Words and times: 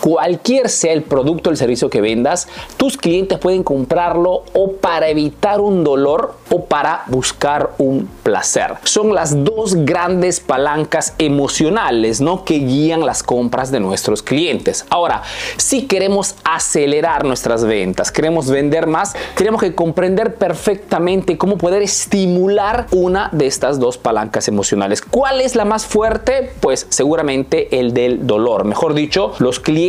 cualquier 0.00 0.68
sea 0.68 0.92
el 0.92 1.02
producto 1.02 1.50
o 1.50 1.52
el 1.52 1.56
servicio 1.56 1.90
que 1.90 2.00
vendas, 2.00 2.48
tus 2.76 2.96
clientes 2.96 3.38
pueden 3.38 3.62
comprarlo 3.62 4.44
o 4.54 4.72
para 4.72 5.08
evitar 5.08 5.60
un 5.60 5.84
dolor 5.84 6.34
o 6.50 6.64
para 6.64 7.02
buscar 7.06 7.70
un 7.78 8.08
placer. 8.22 8.74
Son 8.84 9.14
las 9.14 9.44
dos 9.44 9.74
grandes 9.84 10.40
palancas 10.40 11.14
emocionales 11.18 12.20
¿no? 12.20 12.44
que 12.44 12.58
guían 12.58 13.04
las 13.04 13.22
compras 13.22 13.70
de 13.70 13.80
nuestros 13.80 14.22
clientes. 14.22 14.86
Ahora, 14.90 15.22
si 15.56 15.86
queremos 15.86 16.36
acelerar 16.44 17.24
nuestras 17.24 17.64
ventas, 17.64 18.12
queremos 18.12 18.50
vender 18.50 18.86
más, 18.86 19.14
tenemos 19.36 19.60
que 19.60 19.74
comprender 19.74 20.34
perfectamente 20.34 21.38
cómo 21.38 21.58
poder 21.58 21.82
estimular 21.82 22.86
una 22.92 23.28
de 23.32 23.46
estas 23.46 23.78
dos 23.78 23.98
palancas 23.98 24.48
emocionales. 24.48 25.02
¿Cuál 25.02 25.40
es 25.40 25.56
la 25.56 25.64
más 25.64 25.86
fuerte? 25.86 26.52
Pues 26.60 26.86
seguramente 26.88 27.78
el 27.78 27.92
del 27.94 28.26
dolor. 28.26 28.64
Mejor 28.64 28.94
dicho, 28.94 29.32
los 29.38 29.60
clientes 29.60 29.87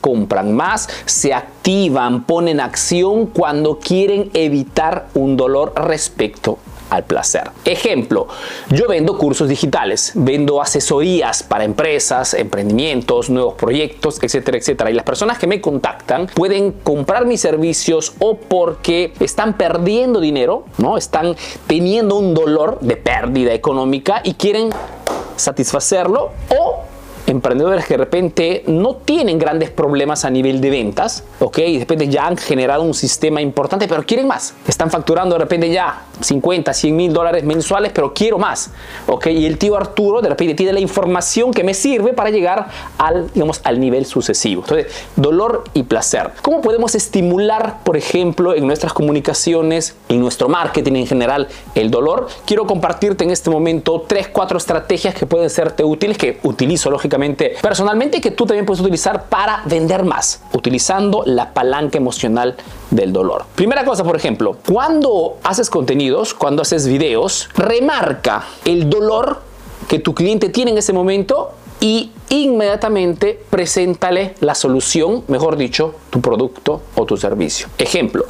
compran 0.00 0.54
más, 0.54 0.88
se 1.04 1.34
activan, 1.34 2.24
ponen 2.24 2.60
acción 2.60 3.26
cuando 3.26 3.78
quieren 3.78 4.30
evitar 4.34 5.08
un 5.14 5.36
dolor 5.36 5.72
respecto 5.76 6.58
al 6.90 7.04
placer. 7.04 7.50
Ejemplo, 7.64 8.28
yo 8.70 8.88
vendo 8.88 9.18
cursos 9.18 9.48
digitales, 9.48 10.12
vendo 10.14 10.62
asesorías 10.62 11.42
para 11.42 11.64
empresas, 11.64 12.34
emprendimientos, 12.34 13.30
nuevos 13.30 13.54
proyectos, 13.54 14.18
etcétera, 14.22 14.58
etcétera. 14.58 14.90
Y 14.90 14.94
las 14.94 15.04
personas 15.04 15.38
que 15.38 15.46
me 15.46 15.60
contactan 15.60 16.28
pueden 16.34 16.72
comprar 16.72 17.26
mis 17.26 17.40
servicios 17.40 18.14
o 18.18 18.36
porque 18.36 19.12
están 19.20 19.56
perdiendo 19.56 20.20
dinero, 20.20 20.64
¿no? 20.78 20.96
Están 20.96 21.36
teniendo 21.66 22.16
un 22.16 22.34
dolor 22.34 22.78
de 22.80 22.96
pérdida 22.96 23.52
económica 23.52 24.20
y 24.24 24.34
quieren 24.34 24.70
satisfacerlo 25.36 26.30
o 26.58 26.87
emprendedores 27.28 27.84
que 27.84 27.94
de 27.94 27.98
repente 27.98 28.64
no 28.66 28.96
tienen 28.96 29.38
grandes 29.38 29.70
problemas 29.70 30.24
a 30.24 30.30
nivel 30.30 30.60
de 30.60 30.70
ventas, 30.70 31.24
¿ok? 31.38 31.58
Y 31.58 31.74
de 31.74 31.80
repente 31.80 32.08
ya 32.08 32.26
han 32.26 32.36
generado 32.36 32.82
un 32.82 32.94
sistema 32.94 33.40
importante, 33.40 33.86
pero 33.86 34.02
quieren 34.04 34.26
más. 34.26 34.54
Están 34.66 34.90
facturando 34.90 35.34
de 35.34 35.40
repente 35.40 35.70
ya 35.70 36.02
50, 36.20 36.72
100 36.72 36.96
mil 36.96 37.12
dólares 37.12 37.44
mensuales, 37.44 37.92
pero 37.94 38.12
quiero 38.14 38.38
más, 38.38 38.70
¿ok? 39.06 39.26
Y 39.28 39.46
el 39.46 39.58
tío 39.58 39.76
Arturo 39.76 40.20
de 40.20 40.28
repente 40.28 40.54
tiene 40.54 40.72
la 40.72 40.80
información 40.80 41.52
que 41.52 41.64
me 41.64 41.74
sirve 41.74 42.12
para 42.12 42.30
llegar 42.30 42.68
al, 42.98 43.32
digamos, 43.32 43.60
al 43.64 43.80
nivel 43.80 44.06
sucesivo. 44.06 44.62
Entonces, 44.62 44.92
dolor 45.16 45.64
y 45.74 45.84
placer. 45.84 46.32
¿Cómo 46.42 46.60
podemos 46.60 46.94
estimular, 46.94 47.78
por 47.84 47.96
ejemplo, 47.96 48.54
en 48.54 48.66
nuestras 48.66 48.92
comunicaciones, 48.92 49.96
en 50.08 50.20
nuestro 50.20 50.48
marketing 50.48 50.94
en 50.94 51.06
general, 51.06 51.48
el 51.74 51.90
dolor? 51.90 52.28
Quiero 52.46 52.66
compartirte 52.66 53.24
en 53.24 53.30
este 53.30 53.50
momento 53.50 54.04
tres, 54.06 54.28
cuatro 54.28 54.58
estrategias 54.58 55.14
que 55.14 55.26
pueden 55.26 55.50
serte 55.50 55.84
útiles, 55.84 56.18
que 56.18 56.38
utilizo 56.42 56.90
lógicamente 56.90 57.54
personalmente 57.62 58.20
que 58.20 58.30
tú 58.30 58.46
también 58.46 58.66
puedes 58.66 58.80
utilizar 58.80 59.24
para 59.24 59.62
vender 59.66 60.04
más, 60.04 60.42
utilizando 60.52 61.22
la 61.26 61.52
palanca 61.52 61.98
emocional 61.98 62.56
del 62.90 63.12
dolor. 63.12 63.44
Primera 63.54 63.84
cosa, 63.84 64.04
por 64.04 64.16
ejemplo, 64.16 64.56
cuando 64.66 65.38
haces 65.42 65.68
cuando 66.38 66.62
haces 66.62 66.86
videos, 66.86 67.48
remarca 67.54 68.44
el 68.64 68.88
dolor 68.88 69.42
que 69.88 69.98
tu 69.98 70.14
cliente 70.14 70.48
tiene 70.48 70.70
en 70.70 70.78
ese 70.78 70.92
momento 70.92 71.52
y 71.80 72.10
inmediatamente 72.30 73.38
preséntale 73.50 74.34
la 74.40 74.54
solución, 74.54 75.24
mejor 75.28 75.56
dicho, 75.56 75.94
tu 76.10 76.20
producto 76.20 76.82
o 76.94 77.04
tu 77.04 77.16
servicio. 77.16 77.68
Ejemplo, 77.78 78.24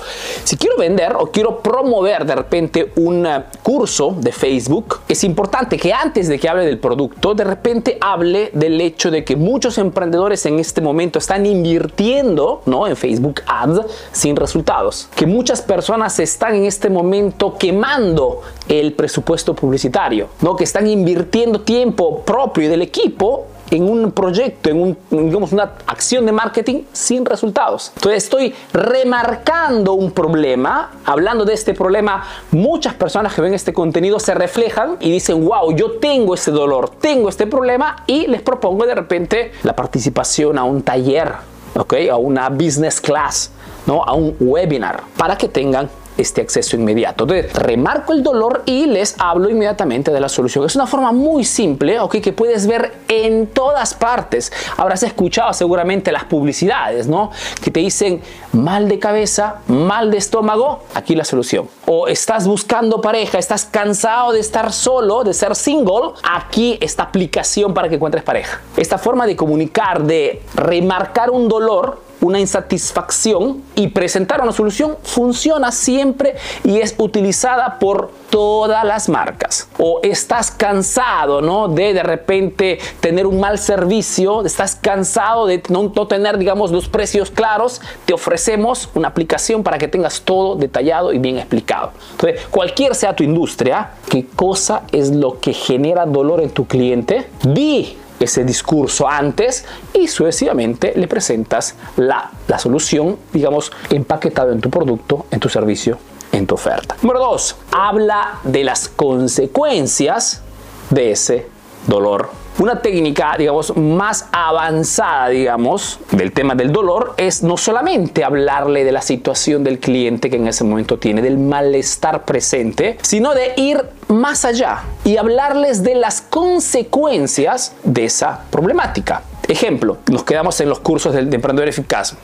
si 0.45 0.56
quiero 0.56 0.77
vender 0.77 1.15
o 1.17 1.31
quiero 1.31 1.61
promover 1.61 2.25
de 2.25 2.34
repente 2.34 2.93
un 2.97 3.27
curso 3.62 4.17
de 4.19 4.33
Facebook, 4.33 5.00
es 5.09 5.25
importante 5.25 5.77
que 5.77 5.93
antes 5.93 6.28
de 6.28 6.39
que 6.39 6.49
hable 6.49 6.65
del 6.65 6.78
producto, 6.78 7.34
de 7.34 7.45
repente 7.45 7.99
hable 8.00 8.50
del 8.53 8.81
hecho 8.81 9.11
de 9.11 9.25
que 9.25 9.37
muchos 9.37 9.78
emprendedores 9.78 10.45
en 10.47 10.59
este 10.59 10.81
momento 10.81 11.19
están 11.19 11.47
invirtiendo 11.47 12.62
¿no? 12.67 12.87
en 12.87 12.97
Facebook 12.97 13.43
Ads 13.47 13.81
sin 14.12 14.37
resultados, 14.37 15.09
que 15.15 15.27
muchas 15.27 15.62
personas 15.62 16.19
están 16.19 16.55
en 16.55 16.65
este 16.65 16.91
momento 16.91 17.56
quemando 17.59 18.43
el 18.69 18.93
presupuesto 18.93 19.55
publicitario, 19.55 20.28
¿no? 20.41 20.56
que 20.56 20.65
están 20.65 20.87
invirtiendo 20.87 21.61
tiempo 21.61 22.22
propio 22.22 22.69
del 22.69 22.83
equipo 22.83 23.47
en 23.71 23.89
un 23.89 24.12
proyecto, 24.12 24.71
en 24.71 24.81
un, 24.81 24.99
digamos, 25.11 25.53
una 25.53 25.73
acción 25.87 26.27
de 26.27 26.33
marketing 26.33 26.83
sin 26.93 27.25
resultados. 27.25 27.93
Entonces 27.97 28.25
estoy 28.25 28.55
remarcando 28.73 29.95
un 29.95 30.11
problema, 30.11 30.93
hablando 31.05 31.45
de 31.45 31.55
este 31.55 31.75
problema, 31.75 32.25
muchas 32.51 32.95
personas 32.95 33.34
que 33.34 33.41
ven 33.41 33.55
este 33.55 33.73
contenido 33.73 34.19
se 34.21 34.34
reflejan 34.34 34.97
y 35.01 35.11
dicen, 35.11 35.47
wow, 35.47 35.75
yo 35.75 35.93
tengo 35.93 36.34
este 36.34 36.51
dolor, 36.51 36.91
tengo 37.01 37.28
este 37.28 37.47
problema 37.47 38.05
y 38.07 38.27
les 38.27 38.43
propongo 38.43 38.87
de 38.87 38.95
repente 38.95 39.53
la 39.62 39.75
participación 39.75 40.59
a 40.59 40.65
un 40.65 40.83
taller, 40.83 41.33
¿ok? 41.77 41.95
A 42.11 42.17
una 42.17 42.49
business 42.49 43.01
class, 43.01 43.51
¿no? 43.87 44.03
A 44.05 44.12
un 44.15 44.37
webinar 44.41 45.03
para 45.17 45.37
que 45.37 45.49
tengan 45.49 45.89
este 46.19 46.43
acceso 46.43 46.77
inmediato. 46.77 47.25
Entonces, 47.25 47.53
remarco 47.55 48.12
el 48.12 48.23
dolor 48.23 48.62
y 48.67 48.87
les 48.87 49.15
hablo 49.19 49.49
inmediatamente 49.49 50.11
de 50.11 50.21
la 50.21 50.29
solución. 50.29 50.67
Es 50.67 50.77
una 50.77 50.87
forma 50.87 51.12
muy 51.12 51.45
simple, 51.45 51.99
ok, 52.01 52.17
que 52.17 52.33
puedes 52.33 52.67
ver 52.67 52.93
en 53.09 53.47
todas 53.47 53.95
partes. 53.95 54.53
Habrás 54.77 55.03
escuchado 55.03 55.53
seguramente 55.53 56.12
las 56.12 56.25
publicidades, 56.25 57.07
¿no? 57.07 57.31
Que 57.62 57.71
te 57.71 57.81
dicen 57.81 58.21
mal 58.53 58.89
de 58.89 58.99
cabeza, 58.99 59.62
mal 59.69 60.11
de 60.11 60.19
estómago, 60.19 60.83
aquí 60.95 61.15
la 61.15 61.25
solución. 61.25 61.69
O 61.87 62.09
estás 62.09 62.47
buscando 62.47 63.01
pareja, 63.01 63.39
estás 63.39 63.65
cansado 63.65 64.33
de 64.33 64.41
estar 64.41 64.73
solo, 64.73 65.25
de 65.25 65.33
ser 65.33 65.55
single, 65.55 66.12
aquí 66.23 66.78
esta 66.81 67.05
aplicación 67.05 67.73
para 67.73 67.89
que 67.89 67.95
encuentres 67.95 68.25
pareja. 68.25 68.61
Esta 68.77 68.99
forma 68.99 69.27
de 69.27 69.37
comunicar, 69.37 70.03
de 70.03 70.43
remarcar 70.55 71.31
un 71.31 71.49
dolor, 71.49 72.08
una 72.21 72.41
insatisfacción 72.41 73.62
y 73.75 73.89
presentar 73.89 74.41
una 74.41 74.53
solución 74.53 74.97
funciona 75.03 75.73
siempre 75.73 76.34
y 76.65 76.79
es 76.79 76.95
utilizada 76.99 77.79
por 77.79 78.11
todas 78.31 78.84
las 78.84 79.09
marcas. 79.09 79.69
O 79.79 80.01
estás 80.03 80.51
cansado, 80.51 81.41
¿no? 81.41 81.69
De 81.69 81.93
de 81.93 82.03
repente 82.03 82.78
tener 83.01 83.27
un 83.27 83.41
mal 83.41 83.59
servicio, 83.59 84.45
estás 84.45 84.75
cansado 84.75 85.47
de 85.47 85.62
no, 85.69 85.91
tener, 86.07 86.39
digamos, 86.39 86.71
los 86.71 86.89
precios 86.89 87.31
claros, 87.31 87.81
te 88.05 88.15
ofrecemos 88.15 88.89
una 88.95 89.09
aplicación 89.09 89.62
para 89.62 89.78
que 89.78 89.89
tengas 89.89 90.21
todo 90.21 90.57
detallado 90.57 91.12
y 91.12 91.19
bien 91.19 91.39
explicado. 91.39 91.93
Entonces, 92.12 92.47
cualquier 92.51 92.95
sea 92.95 93.15
tu 93.15 93.23
industria, 93.23 93.93
¿qué 94.09 94.27
cosa 94.27 94.83
es 94.93 95.11
lo 95.11 95.39
que 95.41 95.53
genera 95.53 96.07
dolor 96.07 96.41
en 96.41 96.51
tu 96.51 96.67
cliente? 96.67 97.28
Di 97.43 97.97
ese 98.21 98.45
discurso 98.45 99.09
antes 99.09 99.65
y 99.93 100.09
sucesivamente 100.09 100.93
le 100.97 101.09
presentas 101.09 101.77
la, 101.97 102.31
la 102.47 102.59
solución, 102.59 103.17
digamos, 103.33 103.73
empaquetado 103.91 104.53
en 104.53 104.61
tu 104.61 104.71
producto, 104.71 105.27
en 105.31 105.41
tu 105.41 105.49
servicio, 105.49 105.99
en 106.33 106.47
tu 106.47 106.55
oferta. 106.55 106.97
Número 107.03 107.21
dos, 107.21 107.57
habla 107.71 108.41
de 108.45 108.65
las 108.65 108.89
consecuencias 108.89 110.43
de 110.91 111.12
ese 111.12 111.47
dolor 111.87 112.31
una 112.59 112.81
técnica, 112.81 113.37
digamos, 113.39 113.77
más 113.77 114.27
avanzada, 114.33 115.29
digamos, 115.29 116.01
del 116.11 116.33
tema 116.33 116.55
del 116.55 116.73
dolor 116.73 117.15
es 117.17 117.43
no 117.43 117.57
solamente 117.57 118.25
hablarle 118.25 118.85
de 118.85 118.93
la 118.93 119.01
situación 119.01 119.63
del 119.63 119.79
cliente 119.79 120.29
que 120.29 120.37
en 120.37 120.49
ese 120.49 120.65
momento 120.65 120.99
tiene, 120.99 121.23
del 121.23 121.39
malestar 121.39 122.25
presente, 122.25 122.99
sino 123.03 123.35
de 123.35 123.53
ir 123.57 123.85
más 124.09 124.45
allá 124.45 124.85
y 125.05 125.17
hablarles 125.17 125.83
de 125.83 125.95
las 125.95 126.21
consecuencias 126.21 127.75
de 127.85 128.05
esa 128.05 128.41
problemática. 128.51 129.22
Ejemplo, 129.47 129.99
nos 130.11 130.25
quedamos 130.25 130.61
en 130.61 130.69
los 130.69 130.81
cursos 130.81 131.15
de, 131.15 131.21
emprendedor 131.21 131.69
eficaz. 131.69 132.16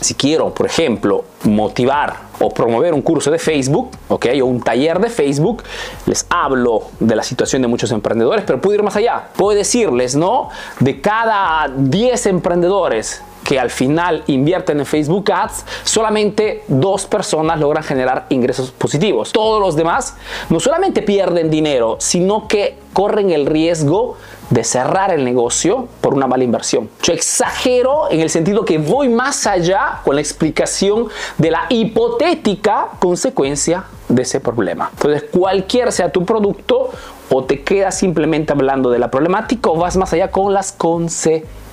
Si 0.00 0.14
quiero, 0.14 0.54
por 0.54 0.66
ejemplo, 0.66 1.24
motivar 1.44 2.28
o 2.40 2.50
promover 2.50 2.94
un 2.94 3.02
curso 3.02 3.30
de 3.30 3.38
Facebook, 3.38 3.90
¿ok? 4.08 4.26
O 4.42 4.46
un 4.46 4.60
taller 4.60 5.00
de 5.00 5.10
Facebook, 5.10 5.64
les 6.06 6.24
hablo 6.30 6.84
de 7.00 7.16
la 7.16 7.22
situación 7.22 7.62
de 7.62 7.68
muchos 7.68 7.90
emprendedores, 7.90 8.44
pero 8.46 8.60
puedo 8.60 8.76
ir 8.76 8.82
más 8.82 8.96
allá. 8.96 9.28
Puedo 9.36 9.56
decirles, 9.56 10.14
¿no? 10.14 10.50
De 10.78 11.00
cada 11.00 11.68
10 11.76 12.26
emprendedores 12.26 13.22
que 13.48 13.58
al 13.58 13.70
final 13.70 14.24
invierten 14.26 14.78
en 14.78 14.84
Facebook 14.84 15.32
Ads, 15.32 15.64
solamente 15.82 16.64
dos 16.68 17.06
personas 17.06 17.58
logran 17.58 17.82
generar 17.82 18.26
ingresos 18.28 18.70
positivos. 18.72 19.32
Todos 19.32 19.58
los 19.58 19.74
demás 19.74 20.18
no 20.50 20.60
solamente 20.60 21.00
pierden 21.00 21.48
dinero, 21.48 21.96
sino 21.98 22.46
que 22.46 22.76
corren 22.92 23.30
el 23.30 23.46
riesgo 23.46 24.18
de 24.50 24.64
cerrar 24.64 25.14
el 25.14 25.24
negocio 25.24 25.88
por 26.02 26.12
una 26.12 26.26
mala 26.26 26.44
inversión. 26.44 26.90
Yo 27.02 27.14
exagero 27.14 28.10
en 28.10 28.20
el 28.20 28.28
sentido 28.28 28.66
que 28.66 28.76
voy 28.76 29.08
más 29.08 29.46
allá 29.46 30.00
con 30.04 30.16
la 30.16 30.20
explicación 30.20 31.08
de 31.38 31.50
la 31.50 31.64
hipotética 31.70 32.88
consecuencia 32.98 33.84
de 34.10 34.22
ese 34.22 34.40
problema. 34.40 34.90
Entonces, 34.92 35.24
cualquier 35.32 35.90
sea 35.90 36.12
tu 36.12 36.22
producto, 36.26 36.90
o 37.30 37.44
te 37.44 37.62
quedas 37.62 37.96
simplemente 37.96 38.52
hablando 38.52 38.90
de 38.90 38.98
la 38.98 39.10
problemática 39.10 39.70
o 39.70 39.76
vas 39.76 39.96
más 39.96 40.12
allá 40.12 40.30
con 40.30 40.52
las 40.52 40.72
consecuencias. 40.72 41.67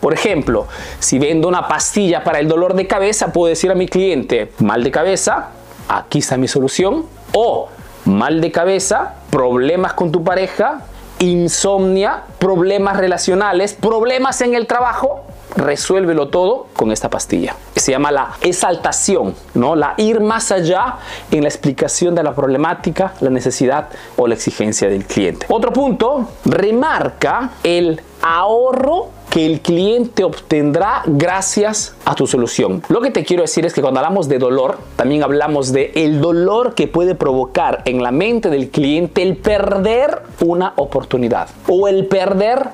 Por 0.00 0.12
ejemplo, 0.12 0.66
si 0.98 1.18
vendo 1.18 1.48
una 1.48 1.68
pastilla 1.68 2.22
para 2.24 2.38
el 2.38 2.48
dolor 2.48 2.74
de 2.74 2.86
cabeza, 2.86 3.32
puedo 3.32 3.48
decir 3.48 3.70
a 3.70 3.74
mi 3.74 3.88
cliente, 3.88 4.52
mal 4.58 4.84
de 4.84 4.90
cabeza, 4.90 5.50
aquí 5.88 6.18
está 6.18 6.36
mi 6.36 6.48
solución. 6.48 7.06
O 7.32 7.68
mal 8.04 8.40
de 8.40 8.52
cabeza, 8.52 9.14
problemas 9.30 9.94
con 9.94 10.12
tu 10.12 10.22
pareja, 10.22 10.82
insomnia, 11.18 12.22
problemas 12.38 12.96
relacionales, 12.96 13.74
problemas 13.74 14.40
en 14.40 14.54
el 14.54 14.66
trajo, 14.66 15.24
resuélvelo 15.56 16.28
todo 16.28 16.66
con 16.74 16.92
esta 16.92 17.08
pastilla. 17.10 17.56
Se 17.76 17.92
llama 17.92 18.10
la 18.10 18.32
exaltación, 18.40 19.34
¿no? 19.54 19.76
La 19.76 19.94
ir 19.96 20.20
más 20.20 20.52
allá 20.52 20.96
en 21.30 21.42
la 21.42 21.48
explicación 21.48 22.14
de 22.14 22.22
la 22.22 22.34
problemática, 22.34 23.14
la 23.20 23.30
necesidad 23.30 23.88
o 24.16 24.26
la 24.26 24.34
exigencia 24.34 24.88
del 24.88 25.06
cliente. 25.06 25.46
Otro 25.48 25.72
punto, 25.72 26.28
remarca 26.44 27.50
el 27.62 28.00
ahorro 28.22 29.10
que 29.30 29.46
el 29.46 29.60
cliente 29.60 30.24
obtendrá 30.24 31.02
gracias 31.06 31.94
a 32.04 32.14
tu 32.14 32.26
solución. 32.26 32.82
Lo 32.88 33.00
que 33.00 33.10
te 33.10 33.24
quiero 33.24 33.42
decir 33.42 33.66
es 33.66 33.72
que 33.72 33.82
cuando 33.82 34.00
hablamos 34.00 34.28
de 34.28 34.38
dolor, 34.38 34.78
también 34.96 35.22
hablamos 35.22 35.72
de 35.72 35.92
el 35.94 36.20
dolor 36.20 36.74
que 36.74 36.86
puede 36.86 37.14
provocar 37.14 37.82
en 37.84 38.02
la 38.02 38.12
mente 38.12 38.50
del 38.50 38.70
cliente 38.70 39.22
el 39.22 39.36
perder 39.36 40.22
una 40.40 40.74
oportunidad 40.76 41.48
o 41.68 41.88
el 41.88 42.06
perder 42.06 42.68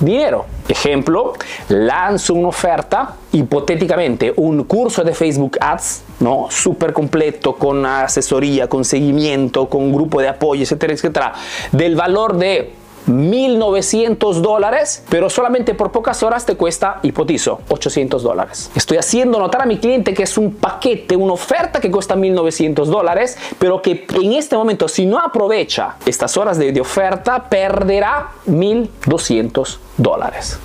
dinero. 0.00 0.46
Ejemplo, 0.68 1.34
lanzo 1.68 2.34
una 2.34 2.48
oferta, 2.48 3.16
hipotéticamente 3.32 4.32
un 4.36 4.64
curso 4.64 5.04
de 5.04 5.14
Facebook 5.14 5.58
Ads, 5.60 6.02
¿no? 6.20 6.46
Súper 6.50 6.92
completo, 6.92 7.54
con 7.54 7.84
asesoría, 7.84 8.68
con 8.68 8.84
seguimiento, 8.84 9.68
con 9.68 9.92
grupo 9.92 10.20
de 10.20 10.28
apoyo, 10.28 10.62
etcétera, 10.62 10.92
etcétera, 10.92 11.32
del 11.72 11.96
valor 11.96 12.36
de 12.36 12.72
1900 13.06 14.42
dólares, 14.42 15.04
pero 15.08 15.28
solamente 15.28 15.74
por 15.74 15.92
pocas 15.92 16.22
horas 16.22 16.46
te 16.46 16.56
cuesta, 16.56 17.00
hipotizo, 17.02 17.60
800 17.68 18.22
dólares. 18.22 18.70
Estoy 18.74 18.98
haciendo 18.98 19.38
notar 19.38 19.62
a 19.62 19.66
mi 19.66 19.78
cliente 19.78 20.14
que 20.14 20.22
es 20.22 20.38
un 20.38 20.54
paquete, 20.54 21.16
una 21.16 21.34
oferta 21.34 21.80
que 21.80 21.90
cuesta 21.90 22.16
1900 22.16 22.88
dólares, 22.88 23.36
pero 23.58 23.82
que 23.82 24.06
en 24.14 24.32
este 24.32 24.56
momento, 24.56 24.88
si 24.88 25.06
no 25.06 25.18
aprovecha 25.18 25.96
estas 26.06 26.36
horas 26.36 26.58
de, 26.58 26.72
de 26.72 26.80
oferta, 26.80 27.48
perderá 27.48 28.30
1200 28.46 29.80
dólares. 29.96 30.58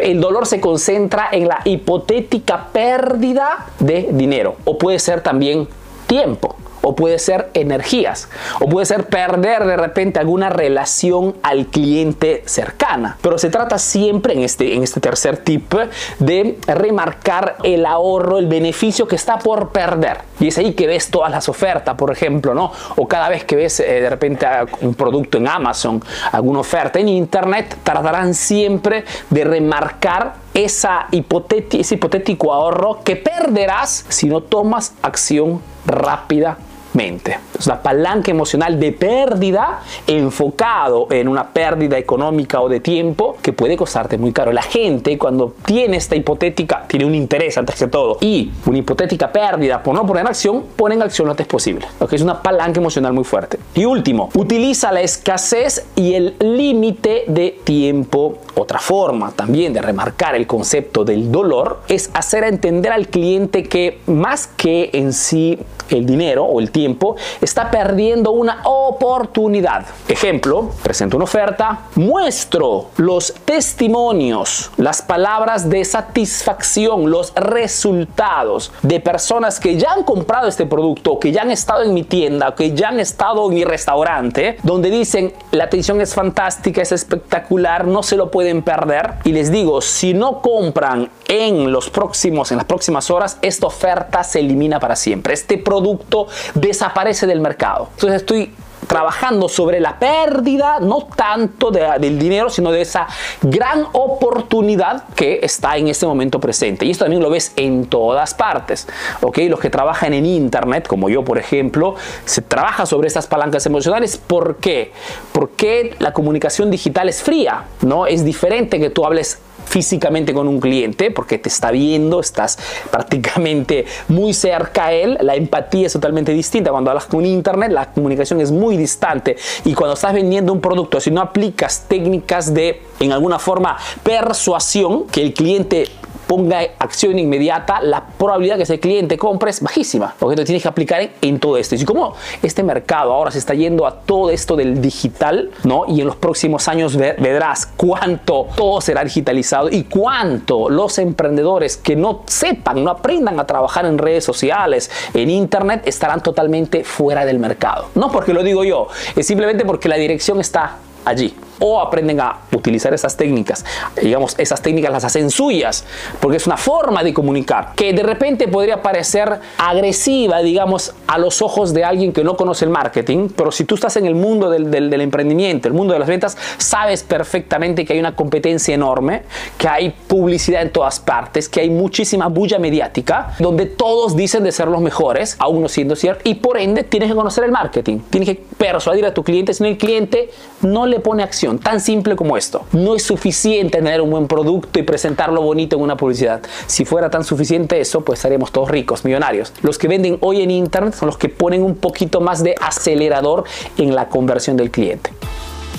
El 0.00 0.20
dolor 0.20 0.46
se 0.46 0.60
concentra 0.60 1.28
en 1.30 1.46
la 1.46 1.60
hipotética 1.64 2.68
pérdida 2.72 3.66
de 3.78 4.08
dinero 4.12 4.56
o 4.64 4.76
puede 4.76 4.98
ser 4.98 5.20
también 5.20 5.68
tiempo 6.06 6.56
o 6.84 6.94
puede 6.94 7.18
ser 7.18 7.50
energías, 7.54 8.28
o 8.60 8.68
puede 8.68 8.86
ser 8.86 9.06
perder 9.06 9.64
de 9.64 9.76
repente 9.76 10.20
alguna 10.20 10.50
relación 10.50 11.34
al 11.42 11.66
cliente 11.66 12.42
cercana. 12.46 13.16
Pero 13.20 13.38
se 13.38 13.50
trata 13.50 13.78
siempre 13.78 14.34
en 14.34 14.42
este, 14.42 14.74
en 14.74 14.82
este 14.82 15.00
tercer 15.00 15.38
tip 15.38 15.74
de 16.18 16.58
remarcar 16.66 17.56
el 17.62 17.86
ahorro, 17.86 18.38
el 18.38 18.46
beneficio 18.46 19.08
que 19.08 19.16
está 19.16 19.38
por 19.38 19.70
perder. 19.70 20.18
Y 20.38 20.48
es 20.48 20.58
ahí 20.58 20.74
que 20.74 20.86
ves 20.86 21.10
todas 21.10 21.30
las 21.30 21.48
ofertas, 21.48 21.94
por 21.94 22.12
ejemplo, 22.12 22.54
¿no? 22.54 22.70
O 22.96 23.08
cada 23.08 23.28
vez 23.28 23.44
que 23.44 23.56
ves 23.56 23.80
eh, 23.80 24.00
de 24.02 24.10
repente 24.10 24.46
un 24.82 24.94
producto 24.94 25.38
en 25.38 25.48
Amazon, 25.48 26.02
alguna 26.32 26.60
oferta 26.60 26.98
en 26.98 27.08
Internet, 27.08 27.78
tardarán 27.82 28.34
siempre 28.34 29.04
de 29.30 29.44
remarcar 29.44 30.34
esa 30.52 31.06
ese 31.10 31.94
hipotético 31.94 32.52
ahorro 32.52 33.00
que 33.02 33.16
perderás 33.16 34.04
si 34.08 34.28
no 34.28 34.40
tomas 34.40 34.94
acción 35.02 35.60
rápida 35.86 36.58
mente. 36.94 37.38
Es 37.58 37.66
una 37.66 37.82
palanca 37.82 38.30
emocional 38.30 38.78
de 38.78 38.92
pérdida 38.92 39.80
enfocado 40.06 41.08
en 41.10 41.28
una 41.28 41.48
pérdida 41.50 41.98
económica 41.98 42.60
o 42.60 42.68
de 42.68 42.80
tiempo 42.80 43.36
que 43.42 43.52
puede 43.52 43.76
costarte 43.76 44.18
muy 44.18 44.32
caro. 44.32 44.52
La 44.52 44.62
gente 44.62 45.18
cuando 45.18 45.54
tiene 45.64 45.96
esta 45.96 46.16
hipotética, 46.16 46.84
tiene 46.86 47.04
un 47.04 47.14
interés 47.14 47.58
antes 47.58 47.76
que 47.76 47.86
todo 47.86 48.18
y 48.20 48.52
una 48.66 48.78
hipotética 48.78 49.30
pérdida 49.30 49.82
por 49.82 49.94
no 49.94 50.06
poner 50.06 50.22
en 50.22 50.28
acción, 50.28 50.64
pone 50.76 50.94
en 50.94 51.02
acción 51.02 51.26
lo 51.26 51.32
antes 51.32 51.46
posible. 51.46 51.86
Lo 52.00 52.06
que 52.06 52.16
es 52.16 52.22
una 52.22 52.42
palanca 52.42 52.80
emocional 52.80 53.12
muy 53.12 53.24
fuerte. 53.24 53.58
Y 53.74 53.84
último, 53.84 54.30
utiliza 54.34 54.92
la 54.92 55.00
escasez 55.00 55.86
y 55.96 56.14
el 56.14 56.36
límite 56.40 57.24
de 57.26 57.58
tiempo. 57.64 58.38
Otra 58.54 58.78
forma 58.78 59.32
también 59.32 59.72
de 59.72 59.82
remarcar 59.82 60.34
el 60.34 60.46
concepto 60.46 61.04
del 61.04 61.30
dolor 61.30 61.80
es 61.88 62.10
hacer 62.14 62.44
entender 62.44 62.92
al 62.92 63.08
cliente 63.08 63.64
que 63.64 64.00
más 64.06 64.46
que 64.46 64.90
en 64.92 65.12
sí 65.12 65.58
el 65.90 66.06
dinero 66.06 66.44
o 66.44 66.60
el 66.60 66.70
tiempo, 66.70 67.16
está 67.40 67.70
perdiendo 67.70 68.32
una 68.32 68.62
oportunidad. 68.64 69.84
Ejemplo, 70.08 70.70
presento 70.82 71.16
una 71.16 71.24
oferta, 71.24 71.80
muestro 71.94 72.86
los 72.96 73.34
testimonios, 73.44 74.70
las 74.76 75.02
palabras 75.02 75.68
de 75.68 75.84
satisfacción, 75.84 77.10
los 77.10 77.34
resultados 77.34 78.72
de 78.82 79.00
personas 79.00 79.60
que 79.60 79.76
ya 79.76 79.92
han 79.92 80.04
comprado 80.04 80.48
este 80.48 80.66
producto, 80.66 81.18
que 81.18 81.32
ya 81.32 81.42
han 81.42 81.50
estado 81.50 81.82
en 81.82 81.94
mi 81.94 82.04
tienda, 82.04 82.54
que 82.54 82.74
ya 82.74 82.88
han 82.88 83.00
estado 83.00 83.48
en 83.48 83.54
mi 83.54 83.64
restaurante, 83.64 84.58
donde 84.62 84.90
dicen 84.90 85.32
la 85.50 85.64
atención 85.64 86.00
es 86.00 86.14
fantástica, 86.14 86.82
es 86.82 86.92
espectacular, 86.92 87.86
no 87.86 88.02
se 88.02 88.16
lo 88.16 88.30
pueden 88.30 88.62
perder. 88.62 89.14
Y 89.24 89.32
les 89.32 89.50
digo, 89.50 89.80
si 89.80 90.14
no 90.14 90.40
compran 90.40 91.10
en 91.34 91.72
los 91.72 91.90
próximos, 91.90 92.52
en 92.52 92.58
las 92.58 92.66
próximas 92.66 93.10
horas, 93.10 93.38
esta 93.42 93.66
oferta 93.66 94.22
se 94.22 94.40
elimina 94.40 94.78
para 94.78 94.94
siempre. 94.94 95.34
Este 95.34 95.58
producto 95.58 96.28
desaparece 96.54 97.26
del 97.26 97.40
mercado. 97.40 97.88
Entonces 97.94 98.20
estoy 98.20 98.52
trabajando 98.86 99.48
sobre 99.48 99.80
la 99.80 99.98
pérdida, 99.98 100.78
no 100.80 101.08
tanto 101.16 101.70
del 101.70 102.18
dinero, 102.18 102.50
sino 102.50 102.70
de 102.70 102.82
esa 102.82 103.06
gran 103.42 103.86
oportunidad 103.92 105.04
que 105.14 105.40
está 105.42 105.76
en 105.76 105.88
este 105.88 106.06
momento 106.06 106.38
presente. 106.38 106.84
Y 106.86 106.90
esto 106.90 107.04
también 107.04 107.22
lo 107.22 107.30
ves 107.30 107.52
en 107.56 107.86
todas 107.86 108.34
partes. 108.34 108.86
¿ok? 109.22 109.38
Los 109.48 109.60
que 109.60 109.70
trabajan 109.70 110.12
en 110.14 110.26
Internet, 110.26 110.86
como 110.86 111.08
yo 111.08 111.24
por 111.24 111.38
ejemplo, 111.38 111.94
se 112.24 112.42
trabaja 112.42 112.86
sobre 112.86 113.08
estas 113.08 113.26
palancas 113.26 113.66
emocionales. 113.66 114.16
¿Por 114.16 114.56
qué? 114.56 114.92
Porque 115.32 115.96
la 115.98 116.12
comunicación 116.12 116.70
digital 116.70 117.08
es 117.08 117.22
fría, 117.22 117.64
¿no? 117.82 118.06
Es 118.06 118.24
diferente 118.24 118.78
que 118.78 118.90
tú 118.90 119.04
hables 119.04 119.40
físicamente 119.64 120.32
con 120.32 120.48
un 120.48 120.60
cliente 120.60 121.10
porque 121.10 121.38
te 121.38 121.48
está 121.48 121.70
viendo, 121.70 122.20
estás 122.20 122.58
prácticamente 122.90 123.86
muy 124.08 124.34
cerca 124.34 124.86
a 124.86 124.92
él, 124.92 125.18
la 125.20 125.34
empatía 125.34 125.86
es 125.86 125.92
totalmente 125.92 126.32
distinta. 126.32 126.70
Cuando 126.70 126.90
hablas 126.90 127.06
con 127.06 127.24
internet, 127.24 127.72
la 127.72 127.92
comunicación 127.92 128.40
es 128.40 128.50
muy 128.50 128.76
distante 128.76 129.36
y 129.64 129.74
cuando 129.74 129.94
estás 129.94 130.12
vendiendo 130.12 130.52
un 130.52 130.60
producto, 130.60 131.00
si 131.00 131.10
no 131.10 131.20
aplicas 131.20 131.84
técnicas 131.88 132.52
de, 132.52 132.82
en 133.00 133.12
alguna 133.12 133.38
forma, 133.38 133.76
persuasión, 134.02 135.06
que 135.06 135.22
el 135.22 135.34
cliente 135.34 135.88
ponga 136.34 136.62
acción 136.80 137.16
inmediata, 137.16 137.80
la 137.80 138.04
probabilidad 138.04 138.56
que 138.56 138.64
ese 138.64 138.80
cliente 138.80 139.16
compre 139.16 139.50
es 139.50 139.60
bajísima. 139.60 140.16
Porque 140.18 140.34
tú 140.34 140.42
tienes 140.42 140.62
que 140.62 140.68
aplicar 140.68 141.08
en, 141.20 141.38
todo 141.38 141.56
esto. 141.56 141.76
Y 141.76 141.84
como 141.84 142.14
este 142.42 142.64
mercado 142.64 143.12
ahora 143.12 143.30
se 143.30 143.38
está 143.38 143.54
yendo 143.54 143.86
a 143.86 144.00
todo 144.00 144.30
esto 144.30 144.56
del 144.56 144.80
digital, 144.80 145.52
¿no? 145.62 145.84
Y 145.86 146.00
en 146.00 146.08
los 146.08 146.16
próximos 146.16 146.66
años 146.66 146.96
verás 146.96 147.66
cuánto 147.76 148.48
todo 148.56 148.80
será 148.80 149.04
digitalizado 149.04 149.68
y 149.70 149.84
cuánto 149.84 150.68
los 150.68 150.98
emprendedores 150.98 151.76
que 151.76 151.94
no 151.94 152.22
sepan, 152.26 152.82
no 152.82 152.90
aprendan 152.90 153.38
a 153.38 153.46
trabajar 153.46 153.86
en 153.86 153.96
redes 153.96 154.24
sociales, 154.24 154.90
en 155.14 155.30
internet, 155.30 155.82
estarán 155.84 156.20
totalmente 156.20 156.82
fuera 156.82 157.24
del 157.24 157.38
mercado. 157.38 157.90
No 157.94 158.10
porque 158.10 158.34
lo 158.34 158.42
digo 158.42 158.64
yo, 158.64 158.88
es 159.14 159.24
simplemente 159.24 159.64
porque 159.64 159.88
la 159.88 159.96
dirección 159.96 160.40
está 160.40 160.78
allí 161.04 161.32
o 161.58 161.80
aprenden 161.80 162.20
a 162.20 162.38
utilizar 162.52 162.94
esas 162.94 163.16
técnicas. 163.16 163.64
Digamos, 164.00 164.34
esas 164.38 164.62
técnicas 164.62 164.92
las 164.92 165.04
hacen 165.04 165.30
suyas, 165.30 165.84
porque 166.20 166.36
es 166.36 166.46
una 166.46 166.56
forma 166.56 167.02
de 167.02 167.12
comunicar 167.14 167.72
que 167.74 167.92
de 167.92 168.02
repente 168.02 168.48
podría 168.48 168.82
parecer 168.82 169.40
agresiva, 169.58 170.40
digamos, 170.40 170.94
a 171.06 171.18
los 171.18 171.42
ojos 171.42 171.74
de 171.74 171.84
alguien 171.84 172.12
que 172.12 172.24
no 172.24 172.36
conoce 172.36 172.64
el 172.64 172.70
marketing, 172.70 173.28
pero 173.34 173.52
si 173.52 173.64
tú 173.64 173.74
estás 173.74 173.96
en 173.96 174.06
el 174.06 174.14
mundo 174.14 174.50
del, 174.50 174.70
del, 174.70 175.00
emprendimiento, 175.00 175.68
el 175.68 175.74
mundo 175.74 175.92
de 175.92 175.98
las 175.98 176.08
ventas, 176.08 176.36
sabes 176.58 177.02
perfectamente 177.02 177.84
que 177.84 177.92
hay 177.92 177.98
una 177.98 178.16
competencia 178.16 178.74
enorme, 178.74 179.22
que 179.58 179.68
hay 179.68 179.90
publicidad 179.90 180.62
en 180.62 180.70
todas 180.70 181.00
partes, 181.00 181.48
que 181.48 181.60
hay 181.60 181.70
muchísima 181.70 182.28
bulla 182.28 182.58
mediática, 182.58 183.34
donde 183.38 183.66
todos 183.66 184.16
dicen 184.16 184.44
de 184.44 184.52
ser 184.52 184.68
los 184.68 184.80
mejores, 184.80 185.36
aún 185.38 185.62
no 185.62 185.68
siendo 185.68 185.96
cierto, 185.96 186.22
y 186.24 186.34
por 186.34 186.58
ende 186.58 186.84
tienes 186.84 187.10
que 187.10 187.14
conocer 187.14 187.44
el 187.44 187.52
marketing, 187.52 188.00
tienes 188.10 188.28
que 188.28 188.42
persuadir 188.56 189.06
a 189.06 189.14
tu 189.14 189.22
cliente, 189.22 189.54
si 189.54 189.62
no 189.62 189.68
el 189.68 189.78
cliente 189.78 190.30
no 190.62 190.86
le 190.86 191.00
pone 191.00 191.22
tan 191.52 191.80
simple 191.80 192.16
como 192.16 192.36
esto. 192.36 192.64
No 192.72 192.94
es 192.94 193.02
suficiente 193.02 193.78
tener 193.78 194.00
un 194.00 194.10
buen 194.10 194.26
producto 194.26 194.78
y 194.78 194.82
presentarlo 194.82 195.42
bonito 195.42 195.76
en 195.76 195.82
una 195.82 195.96
publicidad. 195.96 196.42
Si 196.66 196.84
fuera 196.84 197.10
tan 197.10 197.24
suficiente 197.24 197.80
eso, 197.80 198.02
pues 198.02 198.18
estaríamos 198.18 198.52
todos 198.52 198.70
ricos, 198.70 199.04
millonarios. 199.04 199.52
Los 199.62 199.78
que 199.78 199.88
venden 199.88 200.18
hoy 200.20 200.42
en 200.42 200.50
Internet 200.50 200.94
son 200.94 201.06
los 201.06 201.16
que 201.16 201.28
ponen 201.28 201.62
un 201.62 201.76
poquito 201.76 202.20
más 202.20 202.42
de 202.42 202.54
acelerador 202.60 203.44
en 203.76 203.94
la 203.94 204.08
conversión 204.08 204.56
del 204.56 204.70
cliente. 204.70 205.10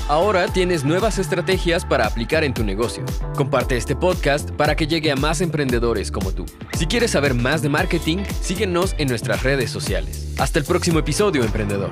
Ahora 0.07 0.47
tienes 0.47 0.83
nuevas 0.83 1.17
estrategias 1.17 1.83
para 1.83 2.05
aplicar 2.05 2.43
en 2.43 2.53
tu 2.53 2.63
negocio. 2.63 3.03
Comparte 3.35 3.75
este 3.75 3.95
podcast 3.95 4.51
para 4.51 4.75
que 4.75 4.85
llegue 4.85 5.11
a 5.11 5.15
más 5.15 5.41
emprendedores 5.41 6.11
como 6.11 6.31
tú. 6.31 6.45
Si 6.77 6.85
quieres 6.85 7.11
saber 7.11 7.33
más 7.33 7.63
de 7.63 7.69
marketing, 7.69 8.19
síguenos 8.41 8.93
en 8.99 9.07
nuestras 9.07 9.41
redes 9.41 9.71
sociales. 9.71 10.27
Hasta 10.37 10.59
el 10.59 10.65
próximo 10.65 10.99
episodio, 10.99 11.43
emprendedor. 11.43 11.89